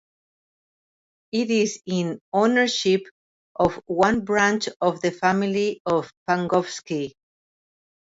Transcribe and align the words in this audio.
It 1.31 1.51
is 1.51 1.79
in 1.85 2.19
ownership 2.33 3.01
of 3.55 3.79
one 3.85 4.25
branch 4.25 4.67
of 4.81 4.99
the 4.99 5.11
family 5.11 5.79
of 5.85 6.11
Pangovski. 6.27 7.13